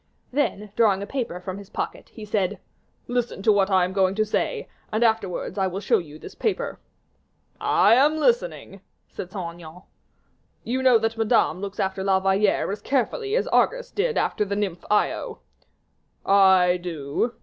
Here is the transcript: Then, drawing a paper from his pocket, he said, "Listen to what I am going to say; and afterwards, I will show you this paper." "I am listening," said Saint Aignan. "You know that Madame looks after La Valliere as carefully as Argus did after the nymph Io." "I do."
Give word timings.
Then, 0.33 0.71
drawing 0.75 1.03
a 1.03 1.05
paper 1.05 1.39
from 1.39 1.59
his 1.59 1.69
pocket, 1.69 2.09
he 2.09 2.25
said, 2.25 2.59
"Listen 3.07 3.43
to 3.43 3.51
what 3.51 3.69
I 3.69 3.83
am 3.85 3.93
going 3.93 4.15
to 4.15 4.25
say; 4.25 4.67
and 4.91 5.03
afterwards, 5.03 5.59
I 5.59 5.67
will 5.67 5.79
show 5.79 5.99
you 5.99 6.17
this 6.17 6.33
paper." 6.33 6.79
"I 7.59 7.93
am 7.93 8.17
listening," 8.17 8.81
said 9.09 9.29
Saint 9.31 9.57
Aignan. 9.61 9.83
"You 10.63 10.81
know 10.81 10.97
that 10.97 11.17
Madame 11.17 11.61
looks 11.61 11.79
after 11.79 12.03
La 12.03 12.19
Valliere 12.19 12.71
as 12.71 12.81
carefully 12.81 13.35
as 13.35 13.45
Argus 13.49 13.91
did 13.91 14.17
after 14.17 14.43
the 14.43 14.55
nymph 14.55 14.83
Io." 14.89 15.41
"I 16.25 16.77
do." 16.77 17.33